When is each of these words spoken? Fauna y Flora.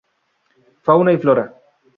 Fauna 0.81 1.11
y 1.13 1.17
Flora. 1.19 1.53